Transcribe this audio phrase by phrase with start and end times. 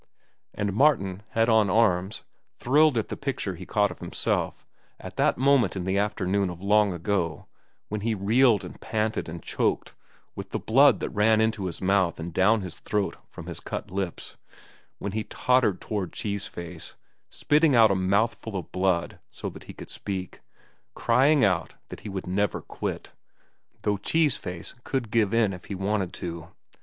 [0.55, 2.23] And Martin, head on arms,
[2.57, 4.65] thrilled at the picture he caught of himself,
[4.99, 7.45] at that moment in the afternoon of long ago,
[7.87, 9.93] when he reeled and panted and choked
[10.35, 13.91] with the blood that ran into his mouth and down his throat from his cut
[13.91, 14.37] lips;
[14.97, 16.95] when he tottered toward Cheese Face,
[17.29, 20.41] spitting out a mouthful of blood so that he could speak,
[20.95, 23.11] crying out that he would never quit,
[23.83, 26.47] though Cheese Face could give in if he wanted to.